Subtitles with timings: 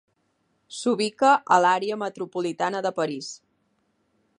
[0.77, 3.31] S'ubica a l'àrea metropolitana de París.